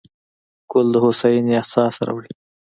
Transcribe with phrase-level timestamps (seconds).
[0.71, 2.31] ګل د هوساینې احساس راوړي.